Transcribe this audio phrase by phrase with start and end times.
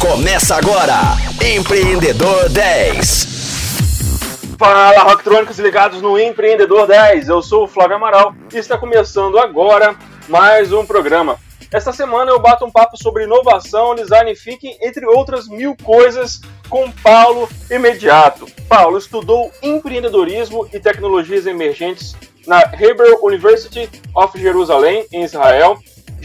[0.00, 0.94] Começa agora,
[1.44, 3.26] Empreendedor 10.
[4.56, 7.28] Fala, Rocktrônicos ligados no Empreendedor 10.
[7.28, 9.96] Eu sou o Flávio Amaral e está começando agora
[10.28, 11.36] mais um programa.
[11.72, 16.88] Esta semana eu bato um papo sobre inovação, design thinking, entre outras mil coisas, com
[16.92, 18.46] Paulo Imediato.
[18.68, 22.14] Paulo estudou empreendedorismo e tecnologias emergentes
[22.46, 25.76] na Hebrew University of Jerusalém, em Israel,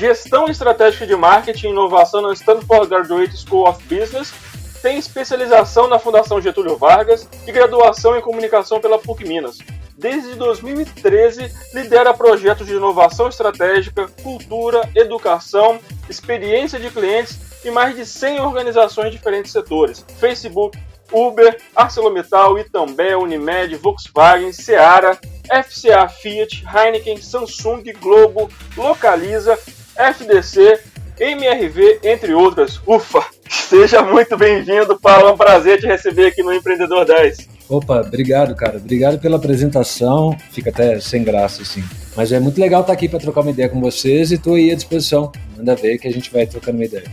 [0.04, 4.34] gestão estratégica de marketing e inovação na Stanford Graduate School of Business,
[4.82, 9.60] tem especialização na Fundação Getúlio Vargas e graduação em comunicação pela PUC Minas.
[9.98, 18.06] Desde 2013, lidera projetos de inovação estratégica, cultura, educação, experiência de clientes e mais de
[18.06, 20.78] 100 organizações de diferentes setores: Facebook,
[21.14, 25.18] Uber, ArcelorMittal, Itambé, Unimed, Volkswagen, Seara,
[25.64, 29.58] FCA, Fiat, Heineken, Samsung, Globo, Localiza,
[29.96, 30.80] FDC,
[31.20, 32.82] MRV, entre outras.
[32.86, 33.24] Ufa!
[33.50, 35.30] Seja muito bem-vindo, Paulo.
[35.30, 37.50] É um prazer te receber aqui no Empreendedor 10.
[37.70, 38.78] Opa, obrigado, cara.
[38.78, 40.36] Obrigado pela apresentação.
[40.52, 41.84] Fica até sem graça, assim.
[42.16, 44.72] Mas é muito legal estar aqui para trocar uma ideia com vocês e estou aí
[44.72, 45.32] à disposição.
[45.58, 47.06] Manda ver que a gente vai trocando uma ideia.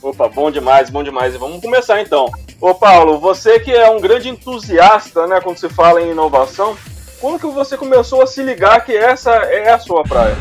[0.00, 1.34] Opa, bom demais, bom demais.
[1.34, 2.30] E vamos começar então.
[2.60, 6.76] Ô Paulo, você que é um grande entusiasta, né, quando se fala em inovação,
[7.20, 10.36] quando que você começou a se ligar que essa é a sua praia?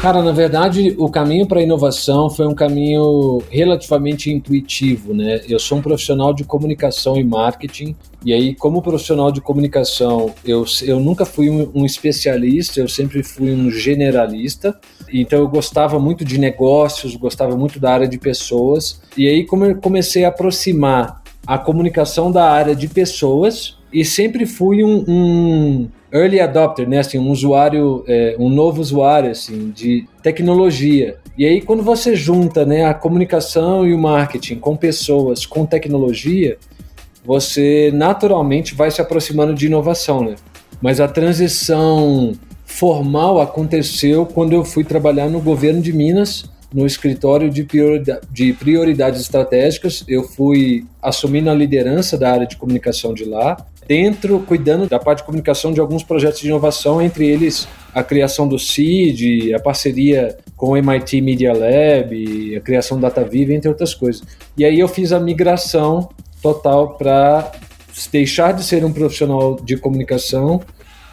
[0.00, 5.40] Cara, na verdade, o caminho para a inovação foi um caminho relativamente intuitivo, né?
[5.48, 10.64] Eu sou um profissional de comunicação e marketing, e aí, como profissional de comunicação, eu,
[10.82, 14.78] eu nunca fui um, um especialista, eu sempre fui um generalista,
[15.12, 19.64] então eu gostava muito de negócios, gostava muito da área de pessoas, e aí, como
[19.64, 25.88] eu comecei a aproximar a comunicação da área de pessoas, e sempre fui um, um
[26.12, 26.98] early adopter, né?
[26.98, 31.16] Assim, um usuário, é, um novo usuário, assim, de tecnologia.
[31.36, 36.56] E aí, quando você junta, né, a comunicação e o marketing com pessoas, com tecnologia,
[37.24, 40.36] você naturalmente vai se aproximando de inovação, né?
[40.80, 42.32] Mas a transição
[42.64, 47.66] formal aconteceu quando eu fui trabalhar no governo de Minas, no escritório de,
[48.30, 50.04] de prioridades estratégicas.
[50.06, 55.18] Eu fui assumindo a liderança da área de comunicação de lá dentro, cuidando da parte
[55.18, 60.36] de comunicação de alguns projetos de inovação, entre eles a criação do CID, a parceria
[60.56, 64.22] com o MIT Media Lab, a criação do DataViva, entre outras coisas.
[64.56, 66.08] E aí eu fiz a migração
[66.42, 67.52] total para
[68.12, 70.60] deixar de ser um profissional de comunicação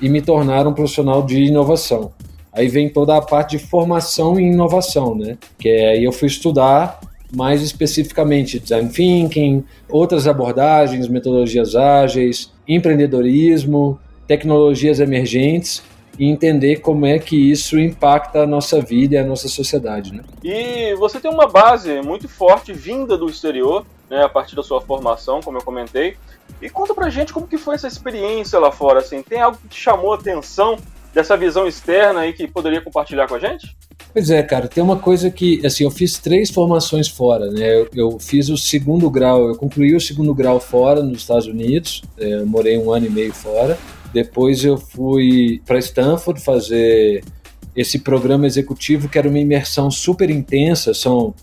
[0.02, 2.12] e me tornar um profissional de inovação.
[2.52, 5.38] Aí vem toda a parte de formação e inovação, né?
[5.58, 7.00] Que é, aí eu fui estudar
[7.36, 15.84] mais especificamente design thinking, outras abordagens, metodologias ágeis, empreendedorismo, tecnologias emergentes
[16.18, 20.14] e entender como é que isso impacta a nossa vida e a nossa sociedade.
[20.14, 20.24] Né?
[20.44, 24.80] E você tem uma base muito forte vinda do exterior, né, a partir da sua
[24.82, 26.16] formação, como eu comentei.
[26.62, 29.68] E conta pra gente como que foi essa experiência lá fora, assim, tem algo que
[29.70, 30.78] te chamou a atenção
[31.14, 33.76] dessa visão externa aí que poderia compartilhar com a gente?
[34.14, 37.76] Pois é, cara, tem uma coisa que, assim, eu fiz três formações fora, né?
[37.76, 42.04] Eu, eu fiz o segundo grau, eu concluí o segundo grau fora nos Estados Unidos,
[42.20, 43.76] é, morei um ano e meio fora.
[44.14, 47.24] Depois eu fui para Stanford fazer
[47.76, 51.34] esse programa executivo que era uma imersão super intensa, são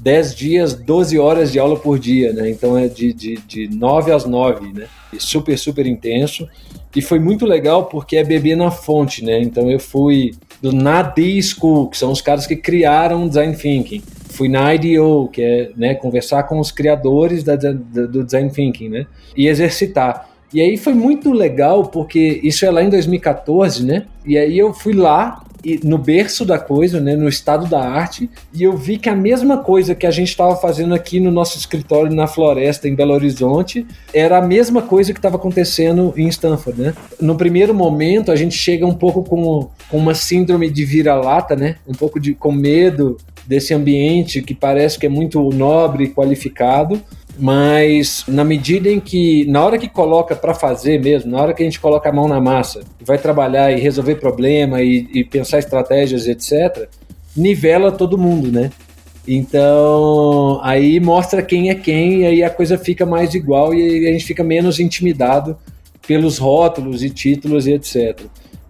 [0.00, 2.50] 10 dias, 12 horas de aula por dia, né?
[2.50, 4.88] Então é de, de, de 9 às 9, né?
[5.12, 6.48] E super, super intenso.
[6.96, 9.40] E foi muito legal porque é beber na fonte, né?
[9.40, 14.02] Então eu fui do NAD School, que são os caras que criaram Design Thinking.
[14.30, 18.88] Fui na IDEO, que é né, conversar com os criadores da, da, do Design Thinking,
[18.88, 19.06] né?
[19.36, 20.28] E exercitar.
[20.52, 24.06] E aí foi muito legal, porque isso é lá em 2014, né?
[24.24, 25.42] E aí eu fui lá
[25.82, 29.58] no berço da coisa, né, no estado da arte, e eu vi que a mesma
[29.58, 33.86] coisa que a gente estava fazendo aqui no nosso escritório na floresta em Belo Horizonte
[34.12, 36.94] era a mesma coisa que estava acontecendo em Stanford, né?
[37.20, 41.76] No primeiro momento a gente chega um pouco com, com uma síndrome de vira-lata, né?
[41.86, 43.16] Um pouco de com medo
[43.46, 47.02] desse ambiente que parece que é muito nobre e qualificado,
[47.38, 51.62] mas na medida em que, na hora que coloca para fazer mesmo, na hora que
[51.62, 55.58] a gente coloca a mão na massa, vai trabalhar e resolver problema e, e pensar
[55.58, 56.88] estratégias, etc.,
[57.36, 58.70] nivela todo mundo, né?
[59.26, 64.12] Então, aí mostra quem é quem, e aí a coisa fica mais igual e a
[64.12, 65.56] gente fica menos intimidado
[66.06, 68.22] pelos rótulos e títulos e etc.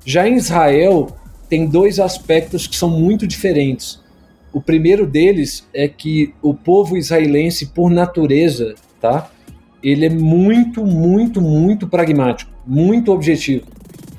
[0.04, 1.08] Já em Israel,
[1.48, 4.00] tem dois aspectos que são muito diferentes.
[4.58, 9.30] O primeiro deles é que o povo israelense, por natureza, tá?
[9.80, 13.68] Ele é muito, muito, muito pragmático, muito objetivo,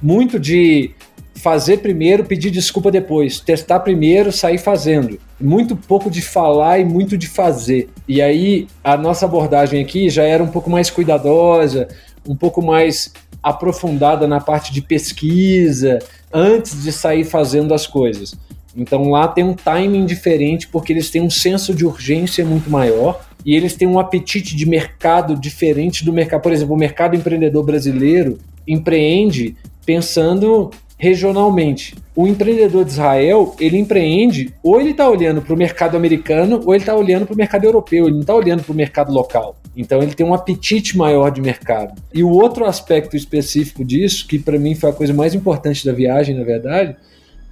[0.01, 0.91] muito de
[1.35, 5.19] fazer primeiro, pedir desculpa depois, testar primeiro, sair fazendo.
[5.41, 7.89] Muito pouco de falar e muito de fazer.
[8.07, 11.89] E aí a nossa abordagem aqui já era um pouco mais cuidadosa,
[12.25, 13.11] um pouco mais
[13.43, 15.99] aprofundada na parte de pesquisa,
[16.33, 18.33] antes de sair fazendo as coisas.
[18.75, 23.21] Então lá tem um timing diferente, porque eles têm um senso de urgência muito maior
[23.45, 26.41] e eles têm um apetite de mercado diferente do mercado.
[26.41, 28.37] Por exemplo, o mercado empreendedor brasileiro
[28.67, 29.55] empreende
[29.85, 31.95] pensando regionalmente.
[32.13, 36.75] O empreendedor de Israel, ele empreende, ou ele está olhando para o mercado americano, ou
[36.75, 39.55] ele está olhando para o mercado europeu, ele não está olhando para o mercado local.
[39.75, 41.93] Então ele tem um apetite maior de mercado.
[42.13, 45.93] E o outro aspecto específico disso, que para mim foi a coisa mais importante da
[45.93, 46.97] viagem, na verdade,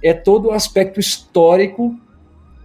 [0.02, 1.94] é todo o aspecto histórico,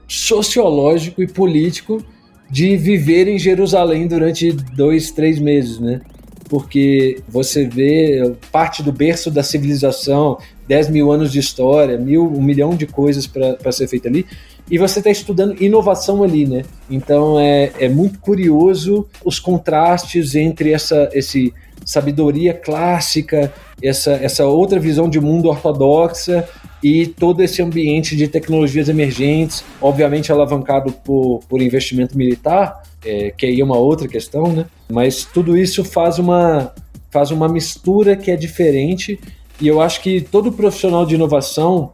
[0.07, 2.03] sociológico e político
[2.49, 6.01] de viver em Jerusalém durante dois, três meses, né?
[6.49, 10.37] Porque você vê parte do berço da civilização,
[10.67, 14.25] 10 mil anos de história, mil, um milhão de coisas para ser feito ali,
[14.69, 16.63] e você está estudando inovação ali, né?
[16.89, 21.53] Então é, é muito curioso os contrastes entre essa esse
[21.85, 26.47] sabedoria clássica, essa, essa outra visão de mundo ortodoxa
[26.83, 33.45] e todo esse ambiente de tecnologias emergentes, obviamente alavancado por, por investimento militar, é, que
[33.45, 34.65] aí é uma outra questão, né?
[34.91, 36.73] Mas tudo isso faz uma,
[37.09, 39.17] faz uma mistura que é diferente
[39.61, 41.93] e eu acho que todo profissional de inovação,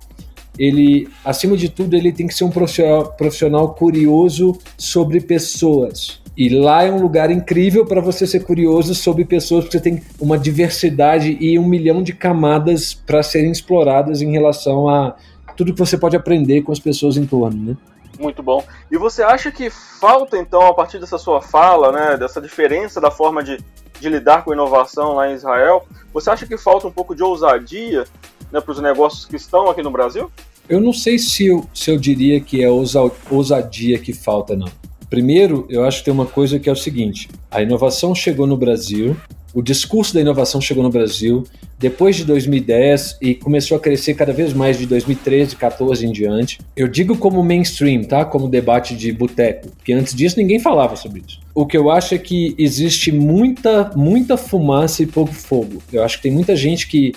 [0.59, 6.21] ele, acima de tudo, ele tem que ser um profissional, profissional curioso sobre pessoas.
[6.35, 10.03] E lá é um lugar incrível para você ser curioso sobre pessoas, porque você tem
[10.19, 15.15] uma diversidade e um milhão de camadas para serem exploradas em relação a
[15.55, 17.77] tudo que você pode aprender com as pessoas em torno, né?
[18.19, 18.63] Muito bom.
[18.91, 23.09] E você acha que falta, então, a partir dessa sua fala, né, dessa diferença da
[23.09, 23.63] forma de,
[23.99, 28.05] de lidar com inovação lá em Israel, você acha que falta um pouco de ousadia
[28.51, 30.29] né, para os negócios que estão aqui no Brasil?
[30.69, 34.69] Eu não sei se eu, se eu diria que é ousadia que falta, não.
[35.09, 38.55] Primeiro, eu acho que tem uma coisa que é o seguinte: a inovação chegou no
[38.55, 39.17] Brasil,
[39.51, 41.43] o discurso da inovação chegou no Brasil
[41.79, 46.59] depois de 2010 e começou a crescer cada vez mais de 2013, 14 em diante.
[46.75, 48.23] Eu digo como mainstream, tá?
[48.23, 51.39] Como debate de boteco, porque antes disso ninguém falava sobre isso.
[51.55, 55.81] O que eu acho é que existe muita, muita fumaça e pouco fogo.
[55.91, 57.13] Eu acho que tem muita gente que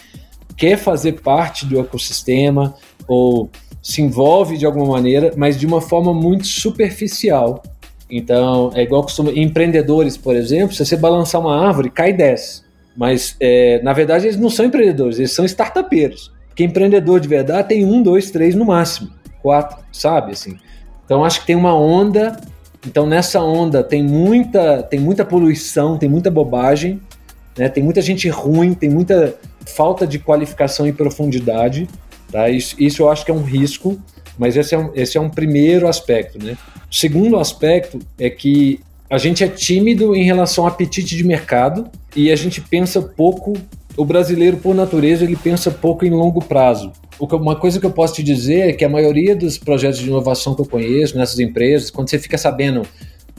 [0.57, 2.75] quer fazer parte do ecossistema
[3.09, 3.51] ou
[3.83, 7.63] se envolve de alguma maneira, mas de uma forma muito superficial
[8.13, 9.31] então, é igual costuma.
[9.31, 12.63] Empreendedores, por exemplo, se você balançar uma árvore, cai 10.
[12.95, 16.31] Mas, é, na verdade, eles não são empreendedores, eles são startupeiros.
[16.47, 19.11] Porque empreendedor de verdade tem um, dois, três no máximo.
[19.41, 20.33] Quatro, sabe?
[20.33, 20.59] Assim.
[21.07, 22.39] Então, acho que tem uma onda.
[22.87, 27.01] Então, nessa onda tem muita, tem muita poluição, tem muita bobagem,
[27.57, 27.71] né?
[27.71, 29.35] tem muita gente ruim, tem muita
[29.65, 31.89] falta de qualificação e profundidade.
[32.33, 32.49] Tá?
[32.49, 34.01] Isso, isso eu acho que é um risco,
[34.39, 36.43] mas esse é um, esse é um primeiro aspecto.
[36.43, 36.57] Né?
[36.91, 38.81] O segundo aspecto é que
[39.11, 43.53] a gente é tímido em relação ao apetite de mercado e a gente pensa pouco.
[43.95, 46.91] O brasileiro, por natureza, ele pensa pouco em longo prazo.
[47.21, 50.55] Uma coisa que eu posso te dizer é que a maioria dos projetos de inovação
[50.55, 52.87] que eu conheço nessas empresas, quando você fica sabendo,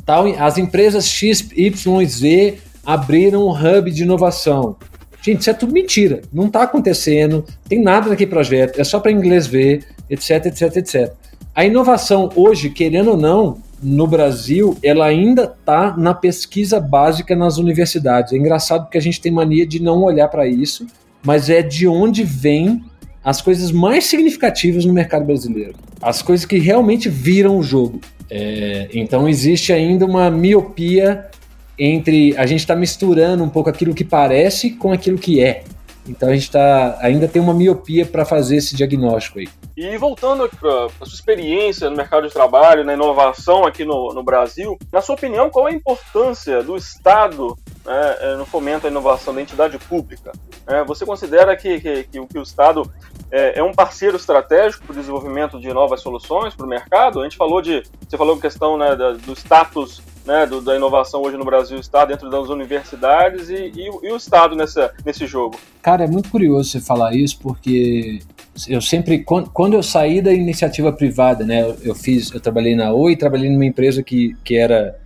[0.06, 4.76] tal, as empresas X, Y Z abriram um hub de inovação.
[5.24, 6.22] Gente, isso é tudo mentira.
[6.34, 11.14] Não está acontecendo, tem nada naquele projeto, é só para inglês ver, etc, etc, etc.
[11.56, 17.58] A inovação hoje, querendo ou não, no Brasil, ela ainda está na pesquisa básica nas
[17.58, 18.34] universidades.
[18.34, 20.88] É engraçado porque a gente tem mania de não olhar para isso,
[21.24, 22.84] mas é de onde vem
[23.24, 25.76] as coisas mais significativas no mercado brasileiro.
[26.02, 28.02] As coisas que realmente viram o jogo.
[28.30, 31.30] É, então existe ainda uma miopia
[31.78, 35.64] entre a gente está misturando um pouco aquilo que parece com aquilo que é.
[36.08, 39.48] Então a gente tá, ainda tem uma miopia para fazer esse diagnóstico aí.
[39.76, 44.22] E voltando para a sua experiência no mercado de trabalho, na inovação aqui no, no
[44.22, 48.90] Brasil, na sua opinião, qual é a importância do Estado né, é, no fomento à
[48.90, 50.32] inovação da entidade pública?
[50.68, 52.84] É, você considera que, que, que, que o Estado
[53.32, 57.22] é, é, um parceiro estratégico para o desenvolvimento de novas soluções para o mercado?
[57.22, 61.22] A gente falou de, você falou questão né, da, do status né, do, da inovação
[61.22, 65.60] hoje no Brasil está dentro das universidades e, e, e, o Estado nessa, nesse jogo?
[65.82, 68.20] Cara, é muito curioso você falar isso, porque
[68.68, 72.92] eu sempre, quando, quando eu saí da iniciativa privada, né, eu, fiz, eu trabalhei na
[72.92, 74.98] Oi, trabalhei numa empresa que, que era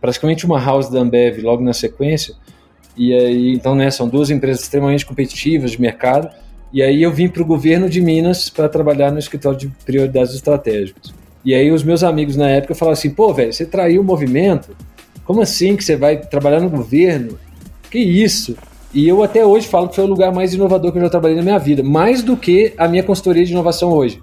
[0.00, 2.34] praticamente uma house da Ambev logo na sequência,
[2.96, 6.28] e aí, então, né, são duas empresas extremamente competitivas de mercado,
[6.72, 10.34] e aí eu vim para o governo de Minas para trabalhar no escritório de prioridades
[10.34, 11.14] estratégicas.
[11.44, 14.76] E aí os meus amigos na época falaram assim, pô, velho, você traiu o movimento?
[15.24, 17.38] Como assim que você vai trabalhar no governo?
[17.90, 18.56] Que isso?
[18.92, 21.36] E eu até hoje falo que foi o lugar mais inovador que eu já trabalhei
[21.36, 24.20] na minha vida, mais do que a minha consultoria de inovação hoje.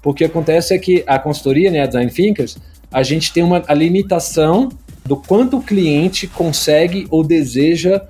[0.00, 2.56] Porque acontece é que a consultoria, né, a Design Thinkers,
[2.92, 4.68] a gente tem uma a limitação
[5.04, 8.00] do quanto o cliente consegue ou deseja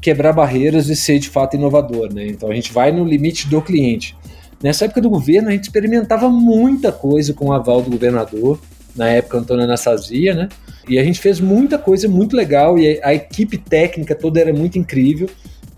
[0.00, 2.12] quebrar barreiras e ser de fato inovador.
[2.12, 2.26] Né?
[2.26, 4.16] Então a gente vai no limite do cliente.
[4.62, 8.60] Nessa época do governo, a gente experimentava muita coisa com o aval do governador,
[8.94, 10.48] na época Antônio Anastasia, né?
[10.88, 14.78] E a gente fez muita coisa muito legal e a equipe técnica toda era muito
[14.78, 15.28] incrível.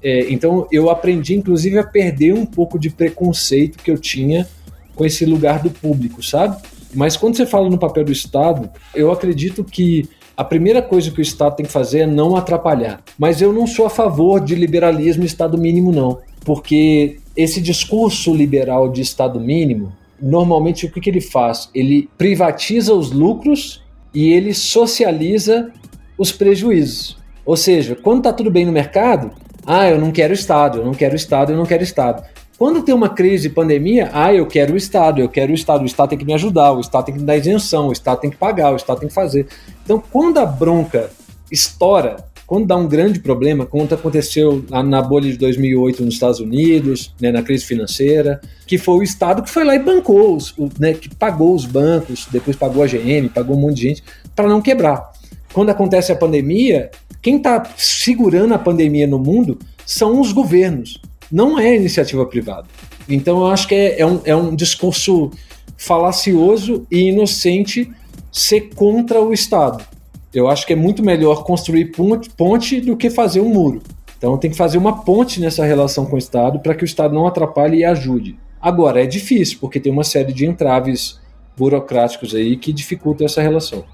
[0.03, 4.47] É, então eu aprendi, inclusive, a perder um pouco de preconceito que eu tinha
[4.95, 6.61] com esse lugar do público, sabe?
[6.95, 11.21] Mas quando você fala no papel do Estado, eu acredito que a primeira coisa que
[11.21, 13.01] o Estado tem que fazer é não atrapalhar.
[13.19, 16.19] Mas eu não sou a favor de liberalismo Estado mínimo, não.
[16.45, 21.69] Porque esse discurso liberal de Estado mínimo, normalmente o que, que ele faz?
[21.75, 23.83] Ele privatiza os lucros
[24.13, 25.73] e ele socializa
[26.17, 27.17] os prejuízos.
[27.45, 29.33] Ou seja, quando está tudo bem no mercado,
[29.67, 32.23] ah, eu não quero Estado, eu não quero Estado, eu não quero Estado.
[32.57, 35.83] Quando tem uma crise de pandemia, ah, eu quero o Estado, eu quero o Estado,
[35.83, 38.21] o Estado tem que me ajudar, o Estado tem que me dar isenção, o Estado
[38.21, 39.49] tem que pagar, o Estado tem que fazer.
[39.85, 41.11] Então, quando a bronca
[41.51, 47.15] estoura, quando dá um grande problema, como aconteceu na bolha de 2008 nos Estados Unidos,
[47.21, 50.93] né, na crise financeira, que foi o Estado que foi lá e bancou, os, né,
[50.93, 54.05] que pagou os bancos, depois pagou a GM, pagou um monte de gente,
[54.37, 55.13] para não quebrar.
[55.53, 56.91] Quando acontece a pandemia,
[57.23, 62.69] quem está segurando a pandemia no mundo são os governos não é iniciativa privada.
[63.09, 65.31] Então eu acho que é, é, um, é um discurso
[65.77, 67.91] falacioso e inocente
[68.31, 69.85] ser contra o Estado.
[70.35, 71.93] Eu acho que é muito melhor construir
[72.37, 73.81] ponte, do que fazer um muro.
[74.19, 77.15] Então tem que fazer uma ponte nessa relação com o Estado para que o Estado
[77.15, 78.39] não atrapalhe e ajude.
[78.61, 81.21] Agora, é difícil, porque tem uma série de entraves
[81.57, 83.85] burocráticos aí que dificultam essa relação.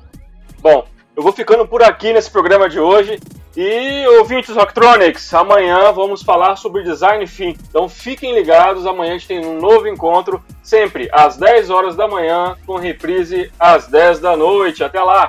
[0.63, 0.85] Bom,
[1.17, 3.19] eu vou ficando por aqui nesse programa de hoje.
[3.57, 7.57] E ouvintes Rocktronics, amanhã vamos falar sobre design fim.
[7.69, 12.07] Então fiquem ligados, amanhã a gente tem um novo encontro, sempre às 10 horas da
[12.07, 14.85] manhã, com reprise às 10 da noite.
[14.85, 15.29] Até lá!